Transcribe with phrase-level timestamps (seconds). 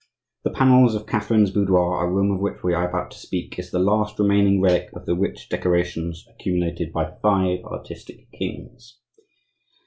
[0.43, 3.69] The panels of Catherine's boudoir, a room of which we are about to speak, is
[3.69, 8.97] the last remaining relic of the rich decorations accumulated by five artistic kings.